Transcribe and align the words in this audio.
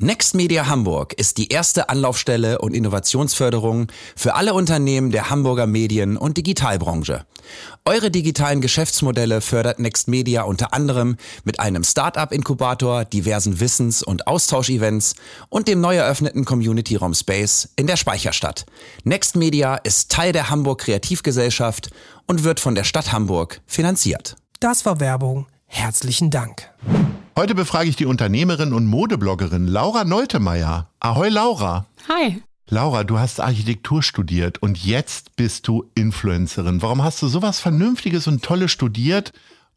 Next 0.00 0.36
Media 0.36 0.68
Hamburg 0.68 1.12
ist 1.14 1.38
die 1.38 1.48
erste 1.48 1.88
Anlaufstelle 1.88 2.60
und 2.60 2.72
Innovationsförderung 2.72 3.88
für 4.14 4.36
alle 4.36 4.54
Unternehmen 4.54 5.10
der 5.10 5.28
Hamburger 5.28 5.66
Medien- 5.66 6.16
und 6.16 6.36
Digitalbranche. 6.36 7.26
Eure 7.84 8.08
digitalen 8.12 8.60
Geschäftsmodelle 8.60 9.40
fördert 9.40 9.80
Next 9.80 10.06
Media 10.06 10.42
unter 10.42 10.72
anderem 10.72 11.16
mit 11.42 11.58
einem 11.58 11.82
Startup-Inkubator, 11.82 13.06
diversen 13.06 13.58
Wissens- 13.58 14.04
und 14.04 14.28
Austauschevents 14.28 15.16
und 15.48 15.66
dem 15.66 15.80
neu 15.80 15.96
eröffneten 15.96 16.44
Community-Raum 16.44 17.14
Space 17.14 17.70
in 17.74 17.88
der 17.88 17.96
Speicherstadt. 17.96 18.66
Next 19.02 19.34
Media 19.34 19.74
ist 19.74 20.12
Teil 20.12 20.30
der 20.30 20.48
Hamburg 20.48 20.82
Kreativgesellschaft 20.82 21.90
und 22.28 22.44
wird 22.44 22.60
von 22.60 22.76
der 22.76 22.84
Stadt 22.84 23.10
Hamburg 23.10 23.62
finanziert. 23.66 24.36
Das 24.60 24.86
war 24.86 25.00
Werbung. 25.00 25.48
Herzlichen 25.66 26.30
Dank. 26.30 26.70
Heute 27.38 27.54
befrage 27.54 27.88
ich 27.88 27.94
die 27.94 28.04
Unternehmerin 28.04 28.72
und 28.72 28.86
Modebloggerin 28.86 29.68
Laura 29.68 30.02
Neutemeyer. 30.02 30.90
Ahoi 30.98 31.28
Laura. 31.28 31.86
Hi. 32.08 32.42
Laura, 32.68 33.04
du 33.04 33.20
hast 33.20 33.40
Architektur 33.40 34.02
studiert 34.02 34.60
und 34.60 34.84
jetzt 34.84 35.36
bist 35.36 35.68
du 35.68 35.88
Influencerin. 35.94 36.82
Warum 36.82 37.04
hast 37.04 37.22
du 37.22 37.28
sowas 37.28 37.60
Vernünftiges 37.60 38.26
und 38.26 38.42
Tolles 38.42 38.72
studiert 38.72 39.32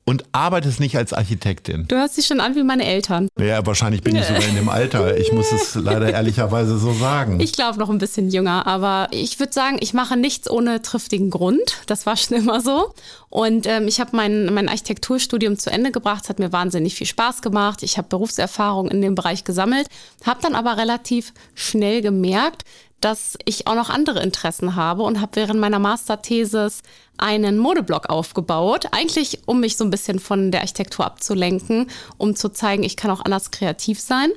und 0.06 0.24
arbeitest 0.32 0.80
nicht 0.80 0.98
als 0.98 1.14
Architektin? 1.14 1.86
Du 1.88 1.96
hörst 1.96 2.18
dich 2.18 2.26
schon 2.26 2.40
an 2.40 2.56
wie 2.56 2.64
meine 2.64 2.86
Eltern. 2.86 3.28
Ja, 3.40 3.66
wahrscheinlich 3.66 4.02
bin 4.02 4.16
ich 4.16 4.26
sogar 4.26 4.44
in 4.44 4.56
dem 4.56 4.70
Alter. 4.70 5.18
Ich 5.18 5.32
muss 5.32 5.52
es 5.52 5.76
leider 5.82 6.12
ehrlicherweise 6.12 6.78
so 6.78 6.94
sagen. 6.94 7.40
Ich 7.40 7.54
glaube 7.54 7.80
noch 7.80 7.90
ein 7.90 7.98
bisschen 7.98 8.30
jünger, 8.30 8.68
aber 8.68 9.08
ich 9.12 9.40
würde 9.40 9.54
sagen, 9.54 9.78
ich 9.80 9.94
mache 9.94 10.18
nichts 10.18 10.50
ohne 10.50 10.82
triftigen 10.82 11.30
Grund. 11.30 11.78
Das 11.86 12.06
war 12.06 12.18
schon 12.18 12.38
immer 12.38 12.62
so. 12.62 12.94
Und 13.30 13.68
ähm, 13.68 13.88
ich 13.88 14.00
habe 14.00 14.16
mein, 14.16 14.54
mein 14.54 14.68
Architekturstudium 14.68 15.58
zu 15.58 15.72
Ende 15.72 15.92
gebracht, 15.92 16.30
hat 16.30 16.40
mir 16.40 16.52
wahnsinnig 16.52 16.96
viel 16.96 17.08
Spaß 17.08 17.42
gemacht. 17.42 17.84
Ich 17.84 17.98
habe 17.98 18.08
Berufserfahrung 18.10 18.90
in 18.90 19.02
dem 19.02 19.16
Bereich 19.16 19.44
gesammelt, 19.44 19.88
habe 20.26 20.42
dann 20.42 20.56
aber 20.56 20.78
relativ 20.78 21.34
schnell 21.54 22.02
gemerkt, 22.02 22.64
dass 23.02 23.38
ich 23.46 23.68
auch 23.68 23.76
noch 23.76 23.90
andere 23.90 24.22
Interessen 24.22 24.76
habe 24.76 25.04
und 25.04 25.20
habe 25.20 25.36
während 25.36 25.60
meiner 25.60 25.80
Masterthesis 25.80 26.84
einen 27.18 27.58
Modeblog 27.58 28.10
aufgebaut, 28.10 28.88
eigentlich 28.92 29.40
um 29.46 29.60
mich 29.60 29.78
so 29.78 29.84
ein 29.84 29.90
bisschen 29.90 30.20
von 30.20 30.52
der 30.52 30.62
Architektur 30.62 31.06
abzulenken, 31.06 31.88
um 32.18 32.36
zu 32.36 32.50
zeigen, 32.50 32.84
ich 32.84 32.96
kann 32.96 33.12
auch 33.12 33.26
anders 33.26 33.52
kreativ 33.52 34.00
sein. 34.00 34.32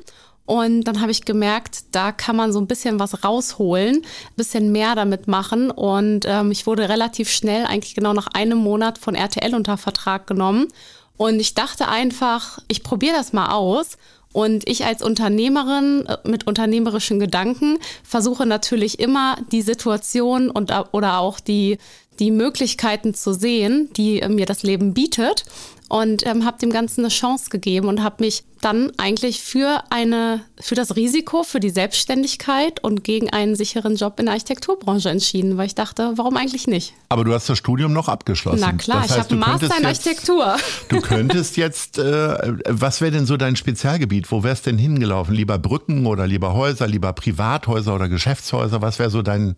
Und 0.46 0.84
dann 0.84 1.00
habe 1.00 1.10
ich 1.10 1.24
gemerkt, 1.24 1.84
da 1.92 2.12
kann 2.12 2.36
man 2.36 2.52
so 2.52 2.60
ein 2.60 2.66
bisschen 2.66 3.00
was 3.00 3.24
rausholen, 3.24 3.96
ein 3.96 4.36
bisschen 4.36 4.72
mehr 4.72 4.94
damit 4.94 5.26
machen. 5.26 5.70
Und 5.70 6.26
ähm, 6.26 6.50
ich 6.50 6.66
wurde 6.66 6.88
relativ 6.88 7.30
schnell, 7.30 7.64
eigentlich 7.64 7.94
genau 7.94 8.12
nach 8.12 8.26
einem 8.26 8.58
Monat 8.58 8.98
von 8.98 9.14
RTL 9.14 9.54
unter 9.54 9.78
Vertrag 9.78 10.26
genommen. 10.26 10.68
Und 11.16 11.40
ich 11.40 11.54
dachte 11.54 11.88
einfach, 11.88 12.58
ich 12.68 12.82
probiere 12.82 13.16
das 13.16 13.32
mal 13.32 13.52
aus 13.52 13.96
und 14.34 14.68
ich 14.68 14.84
als 14.84 15.00
Unternehmerin 15.00 16.06
äh, 16.06 16.18
mit 16.28 16.46
unternehmerischen 16.46 17.20
Gedanken 17.20 17.78
versuche 18.02 18.44
natürlich 18.44 18.98
immer 18.98 19.38
die 19.52 19.62
Situation 19.62 20.50
und 20.50 20.72
oder 20.92 21.20
auch 21.20 21.38
die, 21.38 21.78
die 22.18 22.30
Möglichkeiten 22.30 23.14
zu 23.14 23.32
sehen, 23.32 23.90
die 23.96 24.22
mir 24.28 24.46
das 24.46 24.62
Leben 24.62 24.94
bietet 24.94 25.44
und 25.88 26.26
ähm, 26.26 26.44
habe 26.44 26.58
dem 26.58 26.70
Ganzen 26.70 27.02
eine 27.02 27.08
Chance 27.08 27.50
gegeben 27.50 27.88
und 27.88 28.02
habe 28.02 28.24
mich 28.24 28.42
dann 28.62 28.90
eigentlich 28.96 29.42
für 29.42 29.84
eine 29.90 30.40
für 30.58 30.74
das 30.74 30.96
Risiko 30.96 31.42
für 31.42 31.60
die 31.60 31.68
Selbstständigkeit 31.68 32.82
und 32.82 33.04
gegen 33.04 33.30
einen 33.30 33.54
sicheren 33.54 33.96
Job 33.96 34.18
in 34.18 34.26
der 34.26 34.32
Architekturbranche 34.32 35.10
entschieden, 35.10 35.58
weil 35.58 35.66
ich 35.66 35.74
dachte, 35.74 36.12
warum 36.16 36.36
eigentlich 36.36 36.66
nicht? 36.66 36.94
Aber 37.10 37.24
du 37.24 37.34
hast 37.34 37.48
das 37.48 37.58
Studium 37.58 37.92
noch 37.92 38.08
abgeschlossen. 38.08 38.60
Na 38.60 38.72
klar, 38.72 39.02
das 39.02 39.10
heißt, 39.10 39.30
ich 39.30 39.36
habe 39.38 39.46
einen 39.46 39.60
Master 39.60 39.78
in 39.78 39.86
Architektur. 39.86 40.56
Jetzt, 40.56 40.92
du 40.92 41.00
könntest 41.00 41.56
jetzt, 41.58 41.98
äh, 41.98 42.54
was 42.66 43.00
wäre 43.02 43.12
denn 43.12 43.26
so 43.26 43.36
dein 43.36 43.54
Spezialgebiet? 43.54 44.32
Wo 44.32 44.42
wär's 44.42 44.62
denn 44.62 44.78
hingelaufen? 44.78 45.34
Lieber 45.34 45.58
Brücken 45.58 46.06
oder 46.06 46.26
lieber 46.26 46.54
Häuser, 46.54 46.88
lieber 46.88 47.12
Privathäuser 47.12 47.94
oder 47.94 48.08
Geschäftshäuser? 48.08 48.80
Was 48.80 48.98
wäre 48.98 49.10
so 49.10 49.20
dein 49.20 49.54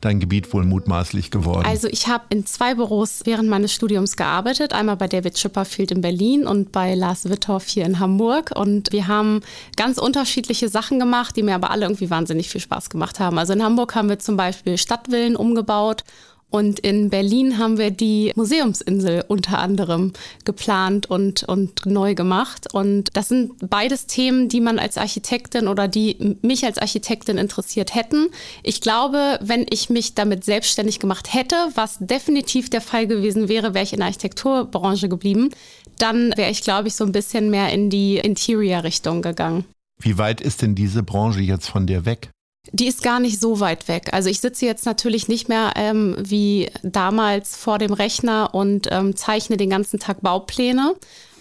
dein 0.00 0.20
Gebiet 0.20 0.52
wohl 0.52 0.64
mutmaßlich 0.64 1.30
geworden? 1.30 1.66
Also 1.66 1.88
ich 1.88 2.08
habe 2.08 2.24
in 2.30 2.46
zwei 2.46 2.74
Büros 2.74 3.22
während 3.24 3.48
meines 3.48 3.72
Studiums 3.72 4.16
gearbeitet. 4.16 4.72
Einmal 4.72 4.96
bei 4.96 5.08
David 5.08 5.34
Chipperfield 5.34 5.90
in 5.90 6.00
Berlin 6.00 6.46
und 6.46 6.72
bei 6.72 6.94
Lars 6.94 7.28
Wittorf 7.28 7.66
hier 7.66 7.84
in 7.84 8.00
Hamburg. 8.00 8.52
Und 8.54 8.92
wir 8.92 9.08
haben 9.08 9.40
ganz 9.76 9.98
unterschiedliche 9.98 10.68
Sachen 10.68 10.98
gemacht, 10.98 11.36
die 11.36 11.42
mir 11.42 11.54
aber 11.54 11.70
alle 11.70 11.86
irgendwie 11.86 12.10
wahnsinnig 12.10 12.50
viel 12.50 12.60
Spaß 12.60 12.90
gemacht 12.90 13.20
haben. 13.20 13.38
Also 13.38 13.52
in 13.52 13.62
Hamburg 13.62 13.94
haben 13.94 14.08
wir 14.08 14.18
zum 14.18 14.36
Beispiel 14.36 14.78
Stadtvillen 14.78 15.36
umgebaut 15.36 16.04
und 16.50 16.78
in 16.78 17.10
Berlin 17.10 17.58
haben 17.58 17.78
wir 17.78 17.90
die 17.90 18.32
Museumsinsel 18.36 19.24
unter 19.26 19.58
anderem 19.58 20.12
geplant 20.44 21.10
und, 21.10 21.42
und 21.42 21.84
neu 21.84 22.14
gemacht. 22.14 22.72
Und 22.72 23.08
das 23.14 23.28
sind 23.28 23.52
beides 23.68 24.06
Themen, 24.06 24.48
die 24.48 24.60
man 24.60 24.78
als 24.78 24.96
Architektin 24.96 25.66
oder 25.66 25.88
die 25.88 26.36
mich 26.42 26.64
als 26.64 26.78
Architektin 26.78 27.38
interessiert 27.38 27.96
hätten. 27.96 28.28
Ich 28.62 28.80
glaube, 28.80 29.40
wenn 29.42 29.66
ich 29.68 29.90
mich 29.90 30.14
damit 30.14 30.44
selbstständig 30.44 31.00
gemacht 31.00 31.34
hätte, 31.34 31.56
was 31.74 31.98
definitiv 31.98 32.70
der 32.70 32.80
Fall 32.80 33.08
gewesen 33.08 33.48
wäre, 33.48 33.74
wäre 33.74 33.82
ich 33.82 33.92
in 33.92 33.98
der 33.98 34.06
Architekturbranche 34.06 35.08
geblieben, 35.08 35.50
dann 35.98 36.32
wäre 36.36 36.52
ich, 36.52 36.62
glaube 36.62 36.86
ich, 36.86 36.94
so 36.94 37.04
ein 37.04 37.12
bisschen 37.12 37.50
mehr 37.50 37.72
in 37.72 37.90
die 37.90 38.18
Interior-Richtung 38.18 39.22
gegangen. 39.22 39.64
Wie 40.00 40.18
weit 40.18 40.40
ist 40.40 40.62
denn 40.62 40.74
diese 40.74 41.02
Branche 41.02 41.40
jetzt 41.40 41.68
von 41.68 41.86
dir 41.86 42.04
weg? 42.04 42.30
Die 42.72 42.86
ist 42.86 43.02
gar 43.02 43.20
nicht 43.20 43.40
so 43.40 43.60
weit 43.60 43.88
weg. 43.88 44.10
Also 44.12 44.28
ich 44.28 44.40
sitze 44.40 44.66
jetzt 44.66 44.86
natürlich 44.86 45.28
nicht 45.28 45.48
mehr 45.48 45.72
ähm, 45.76 46.16
wie 46.18 46.70
damals 46.82 47.56
vor 47.56 47.78
dem 47.78 47.92
Rechner 47.92 48.54
und 48.54 48.88
ähm, 48.90 49.16
zeichne 49.16 49.56
den 49.56 49.70
ganzen 49.70 50.00
Tag 50.00 50.22
Baupläne. 50.22 50.94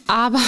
Aber, 0.07 0.39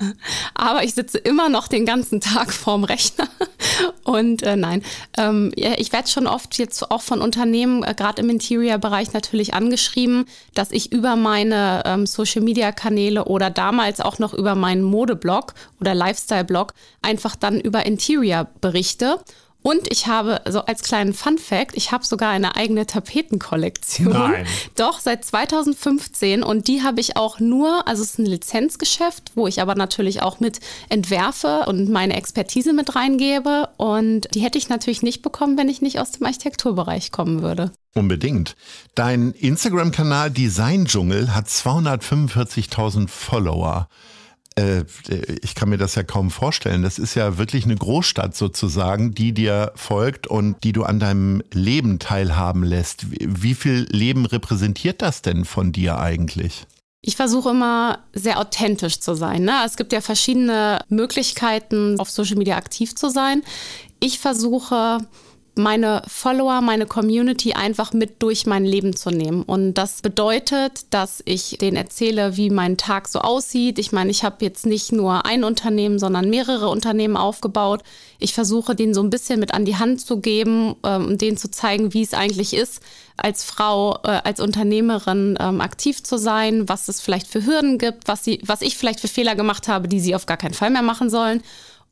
aber 0.54 0.82
ich 0.82 0.94
sitze 0.94 1.18
immer 1.18 1.48
noch 1.48 1.68
den 1.68 1.86
ganzen 1.86 2.20
Tag 2.20 2.52
vorm 2.52 2.84
Rechner. 2.84 3.28
Und 4.04 4.42
äh, 4.42 4.56
nein, 4.56 4.82
ähm, 5.16 5.52
ja, 5.56 5.72
ich 5.76 5.92
werde 5.92 6.08
schon 6.08 6.26
oft 6.26 6.58
jetzt 6.58 6.90
auch 6.90 7.02
von 7.02 7.20
Unternehmen, 7.20 7.82
äh, 7.82 7.94
gerade 7.94 8.22
im 8.22 8.30
Interior-Bereich 8.30 9.12
natürlich 9.12 9.54
angeschrieben, 9.54 10.26
dass 10.54 10.70
ich 10.70 10.92
über 10.92 11.16
meine 11.16 11.82
ähm, 11.84 12.06
Social-Media-Kanäle 12.06 13.26
oder 13.26 13.50
damals 13.50 14.00
auch 14.00 14.18
noch 14.18 14.34
über 14.34 14.54
meinen 14.54 14.82
Modeblog 14.82 15.54
oder 15.80 15.94
Lifestyle-Blog 15.94 16.72
einfach 17.02 17.36
dann 17.36 17.60
über 17.60 17.86
Interior 17.86 18.48
berichte. 18.60 19.20
Und 19.66 19.90
ich 19.90 20.06
habe, 20.06 20.42
so 20.48 20.60
als 20.60 20.84
kleinen 20.84 21.12
Fun 21.12 21.38
Fact, 21.38 21.76
ich 21.76 21.90
habe 21.90 22.06
sogar 22.06 22.30
eine 22.30 22.54
eigene 22.54 22.86
Tapetenkollektion. 22.86 24.12
Nein. 24.12 24.46
Doch, 24.76 25.00
seit 25.00 25.24
2015. 25.24 26.44
Und 26.44 26.68
die 26.68 26.84
habe 26.84 27.00
ich 27.00 27.16
auch 27.16 27.40
nur, 27.40 27.88
also 27.88 28.04
es 28.04 28.10
ist 28.10 28.20
ein 28.20 28.26
Lizenzgeschäft, 28.26 29.32
wo 29.34 29.48
ich 29.48 29.60
aber 29.60 29.74
natürlich 29.74 30.22
auch 30.22 30.38
mit 30.38 30.60
entwerfe 30.88 31.64
und 31.66 31.88
meine 31.88 32.14
Expertise 32.14 32.72
mit 32.74 32.94
reingebe. 32.94 33.68
Und 33.76 34.32
die 34.36 34.40
hätte 34.40 34.56
ich 34.56 34.68
natürlich 34.68 35.02
nicht 35.02 35.22
bekommen, 35.22 35.58
wenn 35.58 35.68
ich 35.68 35.82
nicht 35.82 35.98
aus 35.98 36.12
dem 36.12 36.26
Architekturbereich 36.26 37.10
kommen 37.10 37.42
würde. 37.42 37.72
Unbedingt. 37.96 38.54
Dein 38.94 39.32
Instagram-Kanal 39.32 40.30
Design 40.30 40.84
Dschungel 40.84 41.34
hat 41.34 41.48
245.000 41.48 43.08
Follower. 43.08 43.88
Äh, 44.56 44.84
ich 45.42 45.54
kann 45.54 45.68
mir 45.68 45.78
das 45.78 45.94
ja 45.94 46.02
kaum 46.02 46.30
vorstellen. 46.30 46.82
Das 46.82 46.98
ist 46.98 47.14
ja 47.14 47.38
wirklich 47.38 47.64
eine 47.64 47.76
Großstadt 47.76 48.34
sozusagen, 48.34 49.14
die 49.14 49.32
dir 49.32 49.72
folgt 49.74 50.26
und 50.26 50.64
die 50.64 50.72
du 50.72 50.84
an 50.84 50.98
deinem 50.98 51.42
Leben 51.52 51.98
teilhaben 51.98 52.62
lässt. 52.62 53.06
Wie 53.10 53.54
viel 53.54 53.86
Leben 53.90 54.26
repräsentiert 54.26 55.02
das 55.02 55.22
denn 55.22 55.44
von 55.44 55.72
dir 55.72 55.98
eigentlich? 55.98 56.66
Ich 57.02 57.14
versuche 57.14 57.50
immer 57.50 58.00
sehr 58.14 58.40
authentisch 58.40 58.98
zu 58.98 59.14
sein. 59.14 59.44
Ne? 59.44 59.52
Es 59.64 59.76
gibt 59.76 59.92
ja 59.92 60.00
verschiedene 60.00 60.80
Möglichkeiten, 60.88 62.00
auf 62.00 62.10
Social 62.10 62.36
Media 62.36 62.56
aktiv 62.56 62.96
zu 62.96 63.10
sein. 63.10 63.42
Ich 64.00 64.18
versuche 64.18 64.98
meine 65.56 66.02
Follower, 66.06 66.60
meine 66.60 66.86
Community 66.86 67.54
einfach 67.54 67.94
mit 67.94 68.22
durch 68.22 68.44
mein 68.46 68.64
Leben 68.64 68.94
zu 68.94 69.10
nehmen. 69.10 69.42
Und 69.42 69.74
das 69.74 70.02
bedeutet, 70.02 70.86
dass 70.90 71.22
ich 71.24 71.56
denen 71.60 71.76
erzähle, 71.76 72.36
wie 72.36 72.50
mein 72.50 72.76
Tag 72.76 73.08
so 73.08 73.20
aussieht. 73.20 73.78
Ich 73.78 73.90
meine, 73.90 74.10
ich 74.10 74.22
habe 74.22 74.44
jetzt 74.44 74.66
nicht 74.66 74.92
nur 74.92 75.24
ein 75.24 75.44
Unternehmen, 75.44 75.98
sondern 75.98 76.28
mehrere 76.28 76.68
Unternehmen 76.68 77.16
aufgebaut. 77.16 77.82
Ich 78.18 78.34
versuche 78.34 78.74
denen 78.74 78.92
so 78.92 79.02
ein 79.02 79.10
bisschen 79.10 79.40
mit 79.40 79.54
an 79.54 79.64
die 79.64 79.76
Hand 79.76 80.02
zu 80.02 80.20
geben 80.20 80.76
ähm, 80.84 81.06
und 81.06 81.22
denen 81.22 81.38
zu 81.38 81.50
zeigen, 81.50 81.94
wie 81.94 82.02
es 82.02 82.12
eigentlich 82.12 82.52
ist, 82.52 82.82
als 83.16 83.42
Frau, 83.42 83.98
äh, 84.04 84.20
als 84.24 84.40
Unternehmerin 84.40 85.38
ähm, 85.40 85.62
aktiv 85.62 86.02
zu 86.02 86.18
sein, 86.18 86.68
was 86.68 86.88
es 86.88 87.00
vielleicht 87.00 87.28
für 87.28 87.46
Hürden 87.46 87.78
gibt, 87.78 88.08
was, 88.08 88.24
sie, 88.24 88.40
was 88.44 88.60
ich 88.60 88.76
vielleicht 88.76 89.00
für 89.00 89.08
Fehler 89.08 89.34
gemacht 89.34 89.68
habe, 89.68 89.88
die 89.88 90.00
sie 90.00 90.14
auf 90.14 90.26
gar 90.26 90.36
keinen 90.36 90.54
Fall 90.54 90.70
mehr 90.70 90.82
machen 90.82 91.08
sollen. 91.08 91.42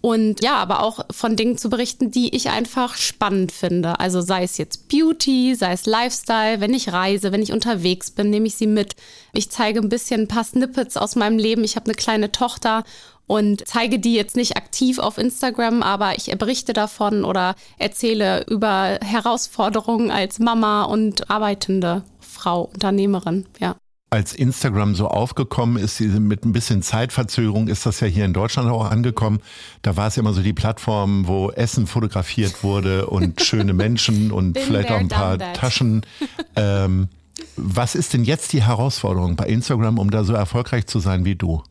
Und 0.04 0.44
ja, 0.44 0.56
aber 0.56 0.82
auch 0.82 1.06
von 1.10 1.34
Dingen 1.34 1.56
zu 1.56 1.70
berichten, 1.70 2.10
die 2.10 2.36
ich 2.36 2.50
einfach 2.50 2.98
spannend 2.98 3.52
finde. 3.52 4.00
Also 4.00 4.20
sei 4.20 4.42
es 4.42 4.58
jetzt 4.58 4.90
Beauty, 4.90 5.54
sei 5.54 5.72
es 5.72 5.86
Lifestyle, 5.86 6.60
wenn 6.60 6.74
ich 6.74 6.92
reise, 6.92 7.32
wenn 7.32 7.40
ich 7.40 7.54
unterwegs 7.54 8.10
bin, 8.10 8.28
nehme 8.28 8.46
ich 8.46 8.54
sie 8.54 8.66
mit. 8.66 8.96
Ich 9.32 9.48
zeige 9.48 9.80
ein 9.80 9.88
bisschen 9.88 10.20
ein 10.20 10.28
paar 10.28 10.44
Snippets 10.44 10.98
aus 10.98 11.16
meinem 11.16 11.38
Leben. 11.38 11.64
Ich 11.64 11.74
habe 11.74 11.86
eine 11.86 11.94
kleine 11.94 12.30
Tochter 12.30 12.84
und 13.26 13.66
zeige 13.66 13.98
die 13.98 14.12
jetzt 14.12 14.36
nicht 14.36 14.58
aktiv 14.58 14.98
auf 14.98 15.16
Instagram, 15.16 15.82
aber 15.82 16.18
ich 16.18 16.26
berichte 16.36 16.74
davon 16.74 17.24
oder 17.24 17.54
erzähle 17.78 18.44
über 18.46 18.98
Herausforderungen 19.02 20.10
als 20.10 20.38
Mama 20.38 20.82
und 20.82 21.30
arbeitende 21.30 22.02
Frau, 22.20 22.68
Unternehmerin, 22.74 23.46
ja. 23.58 23.74
Als 24.14 24.32
Instagram 24.32 24.94
so 24.94 25.08
aufgekommen 25.08 25.76
ist, 25.76 25.98
mit 25.98 26.44
ein 26.44 26.52
bisschen 26.52 26.82
Zeitverzögerung 26.82 27.66
ist 27.66 27.84
das 27.84 27.98
ja 27.98 28.06
hier 28.06 28.24
in 28.24 28.32
Deutschland 28.32 28.70
auch 28.70 28.88
angekommen. 28.88 29.40
Da 29.82 29.96
war 29.96 30.06
es 30.06 30.14
ja 30.14 30.20
immer 30.20 30.32
so 30.32 30.40
die 30.40 30.52
Plattform, 30.52 31.26
wo 31.26 31.50
Essen 31.50 31.88
fotografiert 31.88 32.62
wurde 32.62 33.06
und 33.06 33.42
schöne 33.44 33.72
Menschen 33.72 34.30
und 34.30 34.56
vielleicht 34.56 34.92
auch 34.92 35.00
ein 35.00 35.08
paar 35.08 35.36
Taschen. 35.54 36.06
Ähm, 36.54 37.08
was 37.56 37.96
ist 37.96 38.14
denn 38.14 38.22
jetzt 38.22 38.52
die 38.52 38.62
Herausforderung 38.62 39.34
bei 39.34 39.46
Instagram, 39.46 39.98
um 39.98 40.12
da 40.12 40.22
so 40.22 40.32
erfolgreich 40.32 40.86
zu 40.86 41.00
sein 41.00 41.24
wie 41.24 41.34
du? 41.34 41.64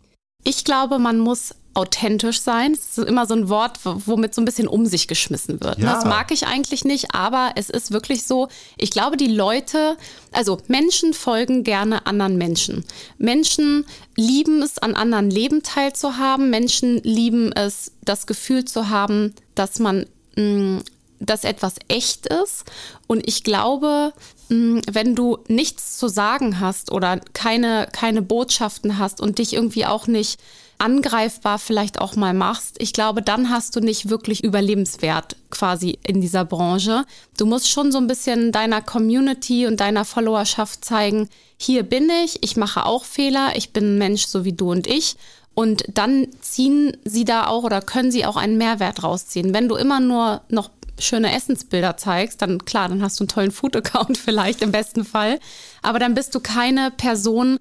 Ich 0.43 0.65
glaube, 0.65 0.99
man 0.99 1.19
muss 1.19 1.55
authentisch 1.73 2.41
sein. 2.41 2.73
Das 2.73 2.97
ist 2.97 3.07
immer 3.07 3.25
so 3.25 3.33
ein 3.33 3.49
Wort, 3.49 3.79
womit 3.83 4.35
so 4.35 4.41
ein 4.41 4.45
bisschen 4.45 4.67
um 4.67 4.85
sich 4.85 5.07
geschmissen 5.07 5.61
wird. 5.61 5.79
Ne? 5.79 5.85
Ja. 5.85 5.93
Das 5.93 6.05
mag 6.05 6.31
ich 6.31 6.45
eigentlich 6.45 6.85
nicht, 6.85 7.13
aber 7.13 7.51
es 7.55 7.69
ist 7.69 7.91
wirklich 7.91 8.23
so, 8.23 8.47
ich 8.77 8.91
glaube, 8.91 9.17
die 9.17 9.27
Leute, 9.27 9.97
also 10.31 10.59
Menschen 10.67 11.13
folgen 11.13 11.63
gerne 11.63 12.05
anderen 12.05 12.37
Menschen. 12.37 12.85
Menschen 13.17 13.85
lieben 14.15 14.61
es, 14.61 14.77
an 14.77 14.95
anderen 14.95 15.29
Leben 15.29 15.63
teilzuhaben. 15.63 16.49
Menschen 16.49 16.97
lieben 17.03 17.51
es, 17.53 17.91
das 18.01 18.27
Gefühl 18.27 18.65
zu 18.65 18.89
haben, 18.89 19.33
dass 19.55 19.79
man 19.79 20.05
mh, 20.35 20.43
mm, 20.43 20.83
dass 21.25 21.43
etwas 21.43 21.75
echt 21.87 22.27
ist. 22.27 22.65
Und 23.07 23.27
ich 23.27 23.43
glaube, 23.43 24.13
wenn 24.49 25.15
du 25.15 25.37
nichts 25.47 25.97
zu 25.97 26.07
sagen 26.07 26.59
hast 26.59 26.91
oder 26.91 27.19
keine, 27.33 27.87
keine 27.91 28.21
Botschaften 28.21 28.99
hast 28.99 29.21
und 29.21 29.39
dich 29.39 29.53
irgendwie 29.53 29.85
auch 29.85 30.07
nicht 30.07 30.39
angreifbar 30.77 31.59
vielleicht 31.59 31.99
auch 31.99 32.15
mal 32.15 32.33
machst, 32.33 32.75
ich 32.79 32.93
glaube, 32.93 33.21
dann 33.21 33.49
hast 33.49 33.75
du 33.75 33.79
nicht 33.79 34.09
wirklich 34.09 34.43
Überlebenswert 34.43 35.35
quasi 35.49 35.97
in 36.05 36.21
dieser 36.21 36.45
Branche. 36.45 37.05
Du 37.37 37.45
musst 37.45 37.69
schon 37.69 37.91
so 37.91 37.97
ein 37.97 38.07
bisschen 38.07 38.51
deiner 38.51 38.81
Community 38.81 39.67
und 39.67 39.79
deiner 39.79 40.05
Followerschaft 40.05 40.83
zeigen, 40.83 41.29
hier 41.57 41.83
bin 41.83 42.09
ich, 42.23 42.43
ich 42.43 42.57
mache 42.57 42.85
auch 42.85 43.05
Fehler, 43.05 43.53
ich 43.55 43.71
bin 43.71 43.95
ein 43.95 43.97
Mensch 43.97 44.25
so 44.25 44.45
wie 44.45 44.53
du 44.53 44.71
und 44.71 44.87
ich. 44.87 45.15
Und 45.55 45.85
dann 45.93 46.27
ziehen 46.41 46.97
sie 47.03 47.25
da 47.25 47.47
auch 47.47 47.63
oder 47.63 47.81
können 47.81 48.11
sie 48.11 48.25
auch 48.25 48.37
einen 48.37 48.57
Mehrwert 48.57 49.03
rausziehen. 49.03 49.53
Wenn 49.53 49.69
du 49.69 49.75
immer 49.75 49.99
nur 49.99 50.41
noch 50.49 50.71
schöne 50.99 51.33
Essensbilder 51.33 51.97
zeigst, 51.97 52.41
dann 52.41 52.65
klar, 52.65 52.89
dann 52.89 53.01
hast 53.01 53.19
du 53.19 53.23
einen 53.23 53.29
tollen 53.29 53.51
Food-Account 53.51 54.17
vielleicht 54.25 54.61
im 54.61 54.71
besten 54.71 55.05
Fall. 55.05 55.39
Aber 55.81 55.99
dann 55.99 56.15
bist 56.15 56.33
du 56.35 56.39
keine 56.39 56.91
Person, 56.91 57.59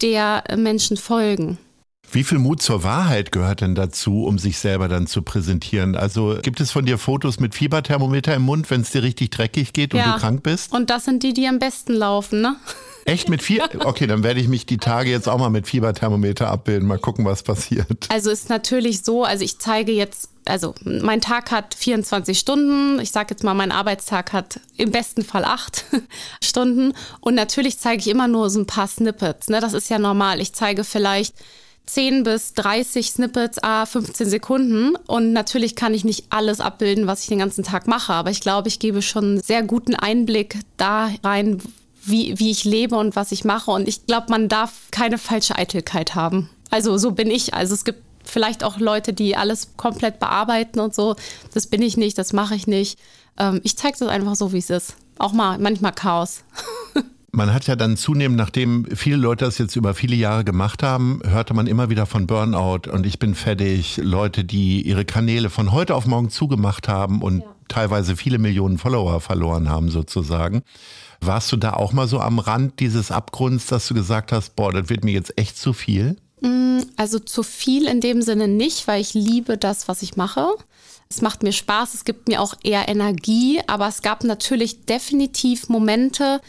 der 0.00 0.44
Menschen 0.56 0.96
folgen. 0.96 1.58
Wie 2.12 2.22
viel 2.22 2.38
Mut 2.38 2.62
zur 2.62 2.84
Wahrheit 2.84 3.32
gehört 3.32 3.60
denn 3.60 3.74
dazu, 3.74 4.24
um 4.24 4.38
sich 4.38 4.58
selber 4.58 4.88
dann 4.88 5.06
zu 5.06 5.22
präsentieren? 5.22 5.96
Also 5.96 6.38
gibt 6.42 6.60
es 6.60 6.70
von 6.70 6.86
dir 6.86 6.98
Fotos 6.98 7.40
mit 7.40 7.54
Fieberthermometer 7.54 8.34
im 8.34 8.42
Mund, 8.42 8.70
wenn 8.70 8.82
es 8.82 8.90
dir 8.90 9.02
richtig 9.02 9.30
dreckig 9.30 9.72
geht 9.72 9.94
und 9.94 10.00
ja. 10.00 10.14
du 10.14 10.20
krank 10.20 10.42
bist? 10.42 10.72
Und 10.72 10.90
das 10.90 11.04
sind 11.04 11.22
die, 11.22 11.32
die 11.32 11.48
am 11.48 11.58
besten 11.58 11.94
laufen, 11.94 12.40
ne? 12.40 12.56
Echt 13.04 13.28
mit 13.28 13.42
vier? 13.42 13.68
Okay, 13.84 14.06
dann 14.06 14.22
werde 14.22 14.40
ich 14.40 14.48
mich 14.48 14.66
die 14.66 14.78
Tage 14.78 15.10
jetzt 15.10 15.28
auch 15.28 15.38
mal 15.38 15.50
mit 15.50 15.66
Fieberthermometer 15.66 16.48
abbilden. 16.48 16.88
Mal 16.88 16.98
gucken, 16.98 17.24
was 17.24 17.42
passiert. 17.42 18.06
Also 18.08 18.30
ist 18.30 18.48
natürlich 18.48 19.02
so, 19.02 19.24
also 19.24 19.44
ich 19.44 19.58
zeige 19.58 19.92
jetzt, 19.92 20.30
also 20.46 20.74
mein 20.84 21.20
Tag 21.20 21.50
hat 21.50 21.74
24 21.74 22.38
Stunden. 22.38 22.98
Ich 23.00 23.10
sage 23.10 23.28
jetzt 23.30 23.44
mal, 23.44 23.54
mein 23.54 23.72
Arbeitstag 23.72 24.32
hat 24.32 24.60
im 24.76 24.90
besten 24.90 25.22
Fall 25.22 25.44
acht 25.44 25.84
Stunden. 26.42 26.94
Und 27.20 27.34
natürlich 27.34 27.78
zeige 27.78 28.00
ich 28.00 28.08
immer 28.08 28.28
nur 28.28 28.48
so 28.48 28.60
ein 28.60 28.66
paar 28.66 28.88
Snippets. 28.88 29.48
Ne? 29.48 29.60
Das 29.60 29.74
ist 29.74 29.90
ja 29.90 29.98
normal. 29.98 30.40
Ich 30.40 30.52
zeige 30.54 30.84
vielleicht 30.84 31.34
10 31.86 32.22
bis 32.22 32.54
30 32.54 33.10
Snippets, 33.10 33.62
a 33.62 33.86
15 33.86 34.28
Sekunden. 34.28 34.96
Und 35.06 35.32
natürlich 35.32 35.76
kann 35.76 35.94
ich 35.94 36.04
nicht 36.04 36.26
alles 36.30 36.60
abbilden, 36.60 37.06
was 37.06 37.22
ich 37.22 37.28
den 37.28 37.38
ganzen 37.38 37.64
Tag 37.64 37.86
mache. 37.86 38.12
Aber 38.12 38.30
ich 38.30 38.40
glaube, 38.40 38.68
ich 38.68 38.78
gebe 38.78 39.02
schon 39.02 39.24
einen 39.24 39.42
sehr 39.42 39.62
guten 39.62 39.94
Einblick 39.94 40.58
da 40.76 41.10
rein, 41.22 41.60
wie, 42.04 42.38
wie 42.38 42.50
ich 42.50 42.64
lebe 42.64 42.96
und 42.96 43.16
was 43.16 43.32
ich 43.32 43.44
mache. 43.44 43.70
Und 43.70 43.88
ich 43.88 44.06
glaube, 44.06 44.26
man 44.30 44.48
darf 44.48 44.72
keine 44.90 45.18
falsche 45.18 45.56
Eitelkeit 45.56 46.14
haben. 46.14 46.50
Also 46.70 46.96
so 46.98 47.12
bin 47.12 47.30
ich. 47.30 47.54
Also 47.54 47.74
es 47.74 47.84
gibt 47.84 48.02
vielleicht 48.24 48.64
auch 48.64 48.78
Leute, 48.78 49.12
die 49.12 49.36
alles 49.36 49.76
komplett 49.76 50.18
bearbeiten 50.18 50.80
und 50.80 50.94
so. 50.94 51.16
Das 51.52 51.66
bin 51.66 51.82
ich 51.82 51.96
nicht, 51.96 52.16
das 52.18 52.32
mache 52.32 52.54
ich 52.54 52.66
nicht. 52.66 52.98
Ähm, 53.38 53.60
ich 53.62 53.76
zeige 53.76 53.98
das 53.98 54.08
einfach 54.08 54.36
so, 54.36 54.52
wie 54.52 54.58
es 54.58 54.70
ist. 54.70 54.96
Auch 55.18 55.32
mal 55.32 55.58
manchmal 55.58 55.92
Chaos. 55.92 56.42
Man 57.34 57.52
hat 57.52 57.66
ja 57.66 57.74
dann 57.74 57.96
zunehmend, 57.96 58.38
nachdem 58.38 58.86
viele 58.94 59.16
Leute 59.16 59.44
das 59.44 59.58
jetzt 59.58 59.74
über 59.74 59.94
viele 59.94 60.14
Jahre 60.14 60.44
gemacht 60.44 60.84
haben, 60.84 61.20
hörte 61.24 61.52
man 61.52 61.66
immer 61.66 61.90
wieder 61.90 62.06
von 62.06 62.28
Burnout 62.28 62.88
und 62.88 63.04
ich 63.06 63.18
bin 63.18 63.34
fertig. 63.34 63.96
Leute, 63.96 64.44
die 64.44 64.82
ihre 64.82 65.04
Kanäle 65.04 65.50
von 65.50 65.72
heute 65.72 65.96
auf 65.96 66.06
morgen 66.06 66.30
zugemacht 66.30 66.86
haben 66.86 67.22
und 67.22 67.40
ja. 67.40 67.46
teilweise 67.66 68.14
viele 68.14 68.38
Millionen 68.38 68.78
Follower 68.78 69.20
verloren 69.20 69.68
haben 69.68 69.90
sozusagen. 69.90 70.62
Warst 71.20 71.50
du 71.50 71.56
da 71.56 71.72
auch 71.72 71.92
mal 71.92 72.06
so 72.06 72.20
am 72.20 72.38
Rand 72.38 72.78
dieses 72.78 73.10
Abgrunds, 73.10 73.66
dass 73.66 73.88
du 73.88 73.94
gesagt 73.94 74.30
hast, 74.30 74.54
boah, 74.54 74.72
das 74.72 74.88
wird 74.88 75.02
mir 75.02 75.12
jetzt 75.12 75.36
echt 75.36 75.58
zu 75.58 75.72
viel? 75.72 76.16
Mm, 76.40 76.82
also 76.96 77.18
zu 77.18 77.42
viel 77.42 77.88
in 77.88 78.00
dem 78.00 78.22
Sinne 78.22 78.46
nicht, 78.46 78.86
weil 78.86 79.00
ich 79.00 79.12
liebe 79.12 79.58
das, 79.58 79.88
was 79.88 80.02
ich 80.02 80.16
mache. 80.16 80.46
Es 81.10 81.20
macht 81.20 81.42
mir 81.42 81.52
Spaß, 81.52 81.94
es 81.94 82.04
gibt 82.04 82.28
mir 82.28 82.40
auch 82.40 82.54
eher 82.62 82.88
Energie, 82.88 83.60
aber 83.66 83.88
es 83.88 84.02
gab 84.02 84.22
natürlich 84.22 84.86
definitiv 84.86 85.68
Momente, 85.68 86.40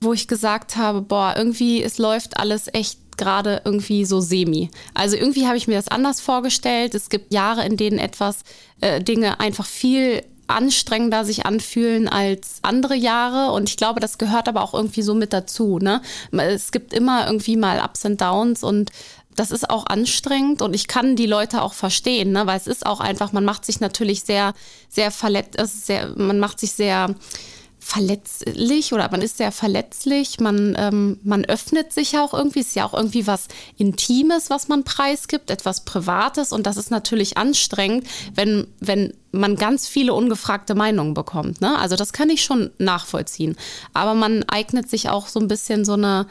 wo 0.00 0.12
ich 0.12 0.28
gesagt 0.28 0.76
habe, 0.76 1.00
boah, 1.02 1.34
irgendwie 1.36 1.82
es 1.82 1.98
läuft 1.98 2.38
alles 2.38 2.68
echt 2.72 2.98
gerade 3.16 3.62
irgendwie 3.64 4.04
so 4.04 4.20
semi. 4.20 4.70
Also 4.92 5.16
irgendwie 5.16 5.46
habe 5.46 5.56
ich 5.56 5.68
mir 5.68 5.76
das 5.76 5.88
anders 5.88 6.20
vorgestellt. 6.20 6.94
Es 6.94 7.08
gibt 7.08 7.32
Jahre, 7.32 7.64
in 7.64 7.76
denen 7.76 7.98
etwas 7.98 8.40
äh, 8.80 9.00
Dinge 9.00 9.40
einfach 9.40 9.66
viel 9.66 10.24
anstrengender 10.46 11.24
sich 11.24 11.46
anfühlen 11.46 12.08
als 12.08 12.58
andere 12.62 12.94
Jahre. 12.94 13.52
Und 13.52 13.68
ich 13.68 13.76
glaube, 13.76 14.00
das 14.00 14.18
gehört 14.18 14.48
aber 14.48 14.62
auch 14.62 14.74
irgendwie 14.74 15.02
so 15.02 15.14
mit 15.14 15.32
dazu. 15.32 15.78
Ne? 15.78 16.02
Es 16.32 16.72
gibt 16.72 16.92
immer 16.92 17.26
irgendwie 17.26 17.56
mal 17.56 17.82
Ups 17.82 18.04
und 18.04 18.20
Downs 18.20 18.62
und 18.62 18.90
das 19.36 19.50
ist 19.50 19.68
auch 19.68 19.86
anstrengend 19.86 20.62
und 20.62 20.74
ich 20.74 20.86
kann 20.86 21.16
die 21.16 21.26
Leute 21.26 21.62
auch 21.62 21.72
verstehen, 21.72 22.30
ne? 22.30 22.46
weil 22.46 22.56
es 22.56 22.68
ist 22.68 22.86
auch 22.86 23.00
einfach, 23.00 23.32
man 23.32 23.44
macht 23.44 23.64
sich 23.64 23.80
natürlich 23.80 24.22
sehr, 24.22 24.54
sehr 24.88 25.10
verletzt, 25.10 25.86
sehr, 25.86 26.14
man 26.16 26.38
macht 26.38 26.60
sich 26.60 26.72
sehr 26.72 27.16
verletzlich 27.86 28.94
oder 28.94 29.10
man 29.10 29.20
ist 29.20 29.36
sehr 29.36 29.52
verletzlich, 29.52 30.40
man, 30.40 30.74
ähm, 30.78 31.20
man 31.22 31.44
öffnet 31.44 31.92
sich 31.92 32.16
auch 32.16 32.32
irgendwie, 32.32 32.60
ist 32.60 32.74
ja 32.74 32.86
auch 32.86 32.94
irgendwie 32.94 33.26
was 33.26 33.46
Intimes, 33.76 34.48
was 34.48 34.68
man 34.68 34.84
preisgibt, 34.84 35.50
etwas 35.50 35.84
Privates 35.84 36.52
und 36.52 36.66
das 36.66 36.78
ist 36.78 36.90
natürlich 36.90 37.36
anstrengend, 37.36 38.06
wenn, 38.34 38.66
wenn 38.80 39.12
man 39.32 39.56
ganz 39.56 39.86
viele 39.86 40.14
ungefragte 40.14 40.74
Meinungen 40.74 41.12
bekommt. 41.12 41.60
Ne? 41.60 41.78
Also 41.78 41.94
das 41.94 42.14
kann 42.14 42.30
ich 42.30 42.42
schon 42.42 42.70
nachvollziehen. 42.78 43.54
Aber 43.92 44.14
man 44.14 44.44
eignet 44.44 44.88
sich 44.88 45.10
auch 45.10 45.28
so 45.28 45.38
ein 45.38 45.48
bisschen 45.48 45.84
so 45.84 45.92
eine 45.92 46.26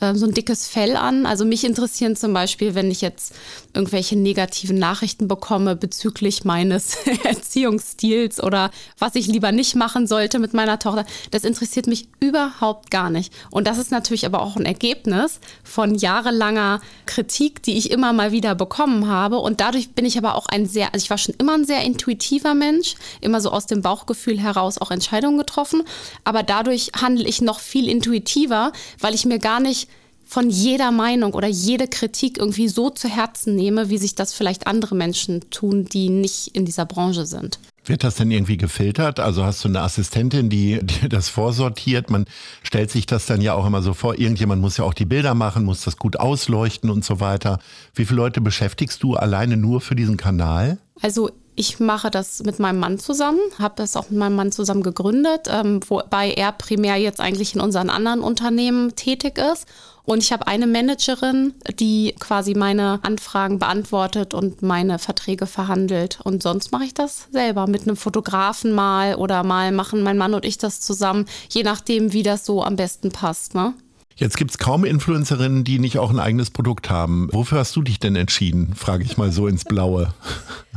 ähm, 0.00 0.16
so 0.16 0.26
ein 0.26 0.34
dickes 0.34 0.68
Fell 0.68 0.96
an. 0.96 1.26
Also 1.26 1.44
mich 1.44 1.64
interessieren 1.64 2.16
zum 2.16 2.32
Beispiel, 2.32 2.74
wenn 2.74 2.90
ich 2.90 3.00
jetzt 3.00 3.34
irgendwelche 3.74 4.16
negativen 4.16 4.78
Nachrichten 4.78 5.28
bekomme 5.28 5.76
bezüglich 5.76 6.44
meines 6.44 6.96
Erziehungsstils 7.24 8.42
oder 8.42 8.70
was 8.98 9.14
ich 9.14 9.26
lieber 9.26 9.52
nicht 9.52 9.74
machen 9.74 10.06
sollte 10.06 10.38
mit 10.38 10.54
meiner 10.54 10.78
Tochter. 10.78 11.04
Das 11.30 11.44
interessiert 11.44 11.86
mich 11.86 12.08
überhaupt 12.20 12.90
gar 12.90 13.10
nicht. 13.10 13.32
Und 13.50 13.66
das 13.66 13.78
ist 13.78 13.90
natürlich 13.90 14.26
aber 14.26 14.42
auch 14.42 14.56
ein 14.56 14.66
Ergebnis 14.66 15.40
von 15.64 15.94
jahrelanger 15.94 16.80
Kritik, 17.06 17.62
die 17.62 17.76
ich 17.76 17.90
immer 17.90 18.12
mal 18.12 18.32
wieder 18.32 18.54
bekommen 18.54 19.08
habe. 19.08 19.38
Und 19.38 19.60
dadurch 19.60 19.90
bin 19.90 20.06
ich 20.06 20.18
aber 20.18 20.34
auch 20.34 20.46
ein 20.46 20.66
sehr, 20.66 20.94
also 20.94 21.04
ich 21.04 21.10
war 21.10 21.18
schon 21.18 21.34
immer 21.38 21.54
ein 21.54 21.64
sehr 21.64 21.82
intuitiver 21.82 22.54
Mensch, 22.54 22.94
immer 23.20 23.40
so 23.40 23.50
aus 23.50 23.66
dem 23.66 23.82
Bauchgefühl 23.82 24.40
heraus 24.40 24.78
auch 24.78 24.90
Entscheidungen 24.90 25.38
getroffen. 25.38 25.82
Aber 26.24 26.42
dadurch 26.42 26.92
handle 27.00 27.26
ich 27.26 27.40
noch 27.40 27.60
viel 27.60 27.88
intuitiver, 27.88 28.72
weil 29.00 29.14
ich 29.14 29.24
mir 29.24 29.38
gar 29.38 29.60
nicht 29.60 29.87
von 30.28 30.50
jeder 30.50 30.92
Meinung 30.92 31.32
oder 31.32 31.48
jede 31.48 31.88
Kritik 31.88 32.36
irgendwie 32.36 32.68
so 32.68 32.90
zu 32.90 33.08
Herzen 33.08 33.56
nehme, 33.56 33.88
wie 33.88 33.96
sich 33.96 34.14
das 34.14 34.34
vielleicht 34.34 34.66
andere 34.66 34.94
Menschen 34.94 35.48
tun, 35.50 35.86
die 35.86 36.10
nicht 36.10 36.48
in 36.48 36.66
dieser 36.66 36.84
Branche 36.84 37.24
sind. 37.24 37.58
Wird 37.86 38.04
das 38.04 38.16
denn 38.16 38.30
irgendwie 38.30 38.58
gefiltert? 38.58 39.20
Also 39.20 39.44
hast 39.44 39.64
du 39.64 39.68
eine 39.68 39.80
Assistentin, 39.80 40.50
die 40.50 40.80
dir 40.82 41.08
das 41.08 41.30
vorsortiert? 41.30 42.10
Man 42.10 42.26
stellt 42.62 42.90
sich 42.90 43.06
das 43.06 43.24
dann 43.24 43.40
ja 43.40 43.54
auch 43.54 43.66
immer 43.66 43.80
so 43.80 43.94
vor, 43.94 44.18
irgendjemand 44.18 44.60
muss 44.60 44.76
ja 44.76 44.84
auch 44.84 44.92
die 44.92 45.06
Bilder 45.06 45.32
machen, 45.32 45.64
muss 45.64 45.80
das 45.80 45.96
gut 45.96 46.20
ausleuchten 46.20 46.90
und 46.90 47.06
so 47.06 47.20
weiter. 47.20 47.58
Wie 47.94 48.04
viele 48.04 48.18
Leute 48.18 48.42
beschäftigst 48.42 49.02
du 49.02 49.14
alleine 49.14 49.56
nur 49.56 49.80
für 49.80 49.96
diesen 49.96 50.18
Kanal? 50.18 50.76
Also 51.00 51.30
Ich 51.58 51.80
mache 51.80 52.08
das 52.08 52.44
mit 52.44 52.60
meinem 52.60 52.78
Mann 52.78 53.00
zusammen, 53.00 53.40
habe 53.58 53.74
das 53.78 53.96
auch 53.96 54.10
mit 54.10 54.18
meinem 54.20 54.36
Mann 54.36 54.52
zusammen 54.52 54.84
gegründet, 54.84 55.48
ähm, 55.50 55.80
wobei 55.88 56.30
er 56.30 56.52
primär 56.52 56.94
jetzt 56.94 57.20
eigentlich 57.20 57.56
in 57.56 57.60
unseren 57.60 57.90
anderen 57.90 58.20
Unternehmen 58.20 58.94
tätig 58.94 59.38
ist. 59.38 59.66
Und 60.04 60.22
ich 60.22 60.32
habe 60.32 60.46
eine 60.46 60.68
Managerin, 60.68 61.54
die 61.80 62.14
quasi 62.20 62.54
meine 62.54 63.00
Anfragen 63.02 63.58
beantwortet 63.58 64.34
und 64.34 64.62
meine 64.62 65.00
Verträge 65.00 65.46
verhandelt. 65.46 66.20
Und 66.22 66.44
sonst 66.44 66.70
mache 66.70 66.84
ich 66.84 66.94
das 66.94 67.26
selber 67.32 67.66
mit 67.66 67.82
einem 67.82 67.96
Fotografen 67.96 68.70
mal 68.70 69.16
oder 69.16 69.42
mal 69.42 69.72
machen 69.72 70.04
mein 70.04 70.16
Mann 70.16 70.34
und 70.34 70.44
ich 70.44 70.58
das 70.58 70.80
zusammen, 70.80 71.26
je 71.50 71.64
nachdem, 71.64 72.12
wie 72.12 72.22
das 72.22 72.46
so 72.46 72.62
am 72.62 72.76
besten 72.76 73.10
passt. 73.10 73.56
Ne? 73.56 73.74
Jetzt 74.18 74.36
gibt 74.36 74.50
es 74.50 74.58
kaum 74.58 74.84
Influencerinnen, 74.84 75.62
die 75.62 75.78
nicht 75.78 75.98
auch 75.98 76.10
ein 76.10 76.18
eigenes 76.18 76.50
Produkt 76.50 76.90
haben. 76.90 77.28
Wofür 77.30 77.58
hast 77.58 77.76
du 77.76 77.82
dich 77.82 78.00
denn 78.00 78.16
entschieden? 78.16 78.74
Frage 78.74 79.04
ich 79.04 79.16
mal 79.16 79.30
so 79.30 79.46
ins 79.46 79.64
Blaue. 79.64 80.12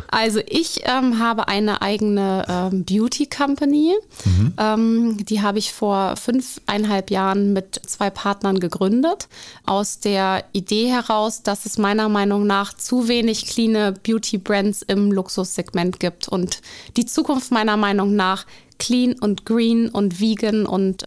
Also 0.10 0.41
ich 0.45 0.81
ähm, 0.83 1.17
habe 1.17 1.48
eine 1.48 1.81
eigene 1.81 2.45
ähm, 2.48 2.83
Beauty 2.83 3.25
Company. 3.25 3.95
Mhm. 4.25 4.53
Ähm, 4.57 5.25
die 5.25 5.41
habe 5.41 5.57
ich 5.57 5.71
vor 5.71 6.17
fünfeinhalb 6.17 7.10
Jahren 7.10 7.53
mit 7.53 7.81
zwei 7.88 8.12
Partnern 8.12 8.60
gegründet. 8.60 9.27
Aus 9.65 10.00
der 10.00 10.43
Idee 10.51 10.89
heraus, 10.89 11.41
dass 11.41 11.65
es 11.65 11.79
meiner 11.79 12.10
Meinung 12.10 12.45
nach 12.45 12.75
zu 12.75 13.07
wenig 13.07 13.48
clean 13.48 13.98
Beauty 14.03 14.38
Brands 14.38 14.83
im 14.83 15.12
Luxussegment 15.12 16.00
gibt. 16.00 16.27
Und 16.27 16.62
die 16.95 17.05
Zukunft 17.07 17.51
meiner 17.51 17.77
Meinung 17.77 18.15
nach 18.15 18.45
clean 18.82 19.14
und 19.14 19.46
green 19.46 19.90
und 19.90 20.20
vegan 20.20 20.66
und 20.66 21.06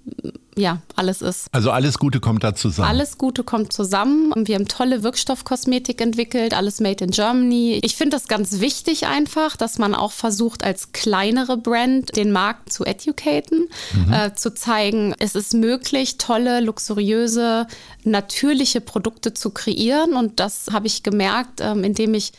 ja, 0.57 0.81
alles 0.95 1.21
ist. 1.21 1.49
Also 1.51 1.73
alles 1.73 1.99
Gute 1.99 2.21
kommt 2.21 2.45
da 2.45 2.55
zusammen. 2.55 2.89
Alles 2.89 3.19
Gute 3.19 3.43
kommt 3.43 3.73
zusammen. 3.73 4.33
Wir 4.37 4.55
haben 4.55 4.69
tolle 4.69 5.03
Wirkstoffkosmetik 5.03 6.01
entwickelt, 6.01 6.55
alles 6.55 6.79
made 6.79 7.03
in 7.03 7.11
Germany. 7.11 7.81
Ich 7.83 7.97
finde 7.97 8.17
das 8.17 8.29
ganz 8.29 8.61
wichtig 8.61 9.09
einfach, 9.09 9.57
dass 9.57 9.79
man 9.79 9.97
auch 9.97 10.13
versucht, 10.13 10.63
als 10.63 10.93
kleinere 10.93 11.57
Brand 11.57 12.17
den 12.17 12.31
Markt 12.31 12.73
zu 12.73 12.85
educaten, 12.85 13.69
mhm. 13.93 14.13
äh, 14.13 14.35
zu 14.35 14.55
zeigen, 14.55 15.17
es 15.19 15.35
ist 15.35 15.55
möglich, 15.55 16.19
tolle, 16.19 16.61
luxuriöse, 16.61 17.67
natürliche 18.05 18.81
Produkte 18.81 19.35
zu 19.35 19.51
kreieren. 19.51 20.15
Und 20.15 20.39
das 20.39 20.69
habe 20.71 20.87
ich 20.87 21.03
gemerkt, 21.03 21.61
ähm, 21.63 21.83
indem 21.83 22.15
ich 22.15 22.31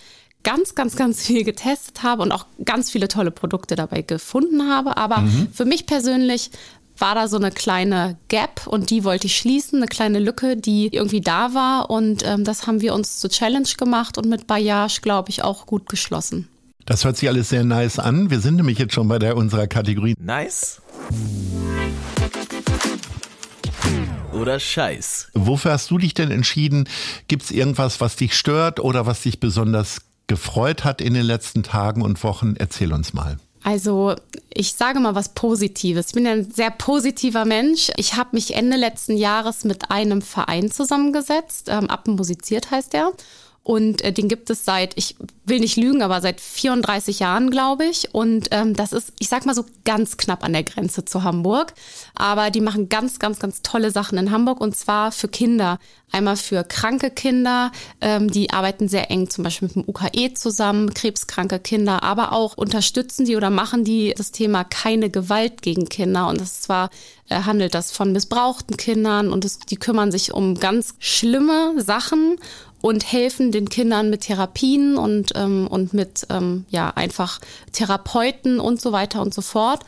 ganz, 0.45 0.75
ganz, 0.75 0.95
ganz 0.95 1.25
viel 1.25 1.43
getestet 1.43 2.03
habe 2.03 2.21
und 2.21 2.31
auch 2.31 2.45
ganz 2.63 2.89
viele 2.89 3.09
tolle 3.09 3.31
Produkte 3.31 3.75
dabei 3.75 4.03
gefunden 4.03 4.69
habe. 4.69 4.95
Aber 4.95 5.17
mhm. 5.17 5.49
für 5.51 5.65
mich 5.65 5.87
persönlich 5.87 6.51
war 6.97 7.15
da 7.15 7.27
so 7.27 7.35
eine 7.35 7.51
kleine 7.51 8.17
Gap 8.29 8.67
und 8.67 8.89
die 8.89 9.03
wollte 9.03 9.27
ich 9.27 9.35
schließen, 9.35 9.79
eine 9.79 9.87
kleine 9.87 10.19
Lücke, 10.19 10.55
die 10.55 10.87
irgendwie 10.93 11.19
da 11.19 11.53
war. 11.53 11.89
Und 11.89 12.23
ähm, 12.25 12.45
das 12.45 12.67
haben 12.67 12.79
wir 12.79 12.93
uns 12.93 13.19
zur 13.19 13.29
Challenge 13.29 13.67
gemacht 13.77 14.17
und 14.17 14.29
mit 14.29 14.47
Bayage, 14.47 15.01
glaube 15.01 15.29
ich, 15.29 15.43
auch 15.43 15.65
gut 15.65 15.89
geschlossen. 15.89 16.47
Das 16.85 17.03
hört 17.03 17.17
sich 17.17 17.27
alles 17.27 17.49
sehr 17.49 17.63
nice 17.63 17.97
an. 17.97 18.29
Wir 18.29 18.39
sind 18.39 18.57
nämlich 18.57 18.77
jetzt 18.77 18.93
schon 18.93 19.07
bei 19.07 19.17
der 19.17 19.35
unserer 19.35 19.65
Kategorie. 19.65 20.13
Nice. 20.19 20.81
Oder 24.31 24.59
Scheiß. 24.59 25.31
Wofür 25.33 25.71
hast 25.71 25.89
du 25.89 25.97
dich 25.97 26.13
denn 26.13 26.29
entschieden? 26.29 26.87
Gibt 27.27 27.43
es 27.43 27.51
irgendwas, 27.51 27.99
was 27.99 28.15
dich 28.15 28.35
stört 28.35 28.79
oder 28.79 29.07
was 29.07 29.21
dich 29.21 29.39
besonders 29.39 30.01
gefreut 30.27 30.83
hat 30.83 31.01
in 31.01 31.13
den 31.13 31.25
letzten 31.25 31.63
Tagen 31.63 32.01
und 32.01 32.23
Wochen? 32.23 32.55
Erzähl 32.57 32.93
uns 32.93 33.13
mal. 33.13 33.37
Also 33.63 34.15
ich 34.53 34.73
sage 34.73 34.99
mal 34.99 35.15
was 35.15 35.29
Positives. 35.29 36.09
Ich 36.09 36.13
bin 36.13 36.27
ein 36.27 36.51
sehr 36.51 36.69
positiver 36.69 37.45
Mensch. 37.45 37.91
Ich 37.97 38.13
habe 38.15 38.29
mich 38.33 38.55
Ende 38.55 38.77
letzten 38.77 39.17
Jahres 39.17 39.63
mit 39.63 39.89
einem 39.89 40.21
Verein 40.21 40.69
zusammengesetzt. 40.69 41.67
Ähm, 41.69 41.89
Appen 41.89 42.15
musiziert 42.15 42.69
heißt 42.69 42.93
der. 42.93 43.11
Und 43.65 44.03
äh, 44.03 44.13
den 44.13 44.27
gibt 44.27 44.51
es 44.51 44.63
seit, 44.63 44.95
ich 44.95 45.15
will 45.43 45.59
nicht 45.59 45.75
lügen, 45.75 46.03
aber 46.03 46.21
seit 46.21 46.39
34 46.39 47.17
Jahren, 47.17 47.49
glaube 47.49 47.85
ich. 47.85 48.13
Und 48.13 48.49
ähm, 48.51 48.75
das 48.75 48.93
ist, 48.93 49.11
ich 49.17 49.27
sag 49.27 49.47
mal 49.47 49.55
so, 49.55 49.65
ganz 49.85 50.17
knapp 50.17 50.43
an 50.43 50.53
der 50.53 50.61
Grenze 50.61 51.03
zu 51.03 51.23
Hamburg. 51.23 51.73
Aber 52.13 52.51
die 52.51 52.61
machen 52.61 52.89
ganz, 52.89 53.17
ganz, 53.17 53.39
ganz 53.39 53.63
tolle 53.63 53.89
Sachen 53.89 54.19
in 54.19 54.29
Hamburg 54.29 54.61
und 54.61 54.77
zwar 54.77 55.11
für 55.11 55.27
Kinder. 55.27 55.79
Einmal 56.11 56.37
für 56.37 56.63
kranke 56.63 57.09
Kinder, 57.09 57.71
ähm, 58.01 58.29
die 58.29 58.51
arbeiten 58.51 58.87
sehr 58.87 59.09
eng 59.09 59.31
zum 59.31 59.43
Beispiel 59.43 59.67
mit 59.67 59.75
dem 59.75 59.89
UKE 59.89 60.33
zusammen, 60.35 60.93
krebskranke 60.93 61.59
Kinder, 61.59 62.03
aber 62.03 62.31
auch 62.31 62.55
unterstützen 62.55 63.25
die 63.25 63.35
oder 63.35 63.49
machen 63.49 63.83
die 63.83 64.13
das 64.15 64.31
Thema 64.31 64.63
keine 64.63 65.09
Gewalt 65.09 65.63
gegen 65.63 65.89
Kinder. 65.89 66.27
Und 66.29 66.39
das 66.39 66.61
zwar 66.61 66.91
äh, 67.29 67.41
handelt 67.41 67.73
das 67.73 67.91
von 67.91 68.11
missbrauchten 68.11 68.77
Kindern 68.77 69.33
und 69.33 69.43
es, 69.43 69.57
die 69.57 69.77
kümmern 69.77 70.11
sich 70.11 70.31
um 70.31 70.59
ganz 70.59 70.93
schlimme 70.99 71.81
Sachen 71.81 72.37
und 72.81 73.11
helfen 73.11 73.51
den 73.51 73.69
Kindern 73.69 74.09
mit 74.09 74.21
Therapien 74.21 74.97
und, 74.97 75.31
ähm, 75.35 75.67
und 75.67 75.93
mit 75.93 76.27
ähm, 76.29 76.65
ja 76.69 76.91
einfach 76.91 77.39
Therapeuten 77.71 78.59
und 78.59 78.79
so 78.79 78.91
weiter 78.91 79.21
und 79.21 79.33
so 79.33 79.41
fort. 79.41 79.81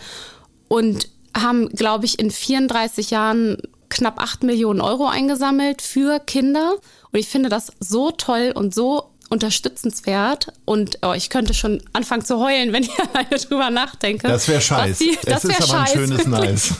Und 0.67 1.09
haben, 1.35 1.69
glaube 1.69 2.05
ich, 2.05 2.19
in 2.19 2.31
34 2.31 3.11
Jahren 3.11 3.57
knapp 3.89 4.21
8 4.21 4.43
Millionen 4.43 4.81
Euro 4.81 5.07
eingesammelt 5.07 5.81
für 5.81 6.19
Kinder. 6.19 6.75
Und 7.11 7.19
ich 7.19 7.27
finde 7.27 7.49
das 7.49 7.71
so 7.79 8.11
toll 8.11 8.51
und 8.53 8.73
so 8.73 9.11
unterstützenswert 9.29 10.47
und 10.65 10.99
oh, 11.01 11.13
ich 11.13 11.29
könnte 11.29 11.53
schon 11.53 11.81
anfangen 11.93 12.23
zu 12.23 12.39
heulen, 12.39 12.73
wenn 12.73 12.83
ich 12.83 12.99
alleine 12.99 13.37
drüber 13.37 13.69
nachdenke. 13.69 14.27
Das 14.27 14.47
wäre 14.47 14.61
scheiße. 14.61 15.03
Das 15.25 15.43
wäre 15.43 15.63
aber 15.63 15.81
ein 15.81 15.87
schönes 15.87 16.25
Nice. 16.27 16.73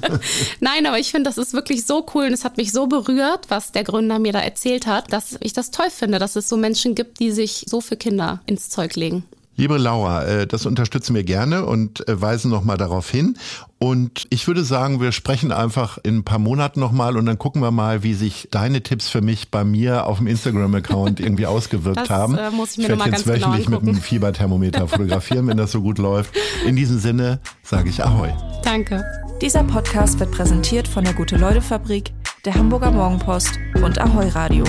Nein, 0.60 0.86
aber 0.86 0.98
ich 0.98 1.10
finde, 1.10 1.28
das 1.28 1.38
ist 1.38 1.52
wirklich 1.52 1.86
so 1.86 2.06
cool 2.14 2.26
und 2.26 2.32
es 2.32 2.44
hat 2.44 2.56
mich 2.56 2.72
so 2.72 2.86
berührt, 2.86 3.46
was 3.48 3.72
der 3.72 3.84
Gründer 3.84 4.18
mir 4.18 4.32
da 4.32 4.40
erzählt 4.40 4.86
hat, 4.86 5.12
dass 5.12 5.36
ich 5.40 5.52
das 5.52 5.70
toll 5.70 5.90
finde, 5.90 6.18
dass 6.18 6.36
es 6.36 6.48
so 6.48 6.56
Menschen 6.56 6.94
gibt, 6.94 7.20
die 7.20 7.30
sich 7.30 7.64
so 7.68 7.80
für 7.80 7.96
Kinder 7.96 8.40
ins 8.46 8.68
Zeug 8.68 8.96
legen. 8.96 9.24
Liebe 9.56 9.76
Laura, 9.76 10.24
äh, 10.24 10.46
das 10.46 10.64
unterstützen 10.64 11.14
wir 11.14 11.24
gerne 11.24 11.66
und 11.66 12.08
äh, 12.08 12.20
weisen 12.20 12.50
nochmal 12.50 12.78
darauf 12.78 13.10
hin. 13.10 13.36
Und 13.78 14.26
ich 14.30 14.46
würde 14.46 14.64
sagen, 14.64 15.00
wir 15.00 15.12
sprechen 15.12 15.52
einfach 15.52 15.98
in 16.02 16.18
ein 16.18 16.24
paar 16.24 16.38
Monaten 16.38 16.80
nochmal 16.80 17.16
und 17.16 17.26
dann 17.26 17.38
gucken 17.38 17.60
wir 17.62 17.70
mal, 17.70 18.02
wie 18.02 18.14
sich 18.14 18.48
deine 18.50 18.82
Tipps 18.82 19.08
für 19.08 19.20
mich 19.20 19.50
bei 19.50 19.64
mir 19.64 20.06
auf 20.06 20.18
dem 20.18 20.26
Instagram-Account 20.26 21.20
irgendwie 21.20 21.46
ausgewirkt 21.46 21.98
das, 21.98 22.10
haben. 22.10 22.38
Äh, 22.38 22.50
muss 22.50 22.72
ich 22.72 22.78
mir 22.78 22.84
ich 22.84 22.90
werde 22.90 23.10
jetzt 23.10 23.24
genau 23.24 23.34
wöchentlich 23.34 23.66
genau 23.66 23.80
mit 23.80 23.88
einem 23.88 24.00
Fieberthermometer 24.00 24.88
fotografieren, 24.88 25.46
wenn 25.48 25.56
das 25.56 25.72
so 25.72 25.82
gut 25.82 25.98
läuft. 25.98 26.34
In 26.66 26.76
diesem 26.76 26.98
Sinne 26.98 27.40
sage 27.62 27.90
ich 27.90 28.02
Ahoi. 28.02 28.30
Danke. 28.62 29.04
Dieser 29.42 29.64
Podcast 29.64 30.20
wird 30.20 30.30
präsentiert 30.30 30.86
von 30.86 31.04
der 31.04 31.14
Gute-Leute-Fabrik, 31.14 32.12
der 32.44 32.54
Hamburger 32.54 32.92
Morgenpost 32.92 33.58
und 33.82 34.00
Ahoi 34.00 34.28
Radio. 34.28 34.64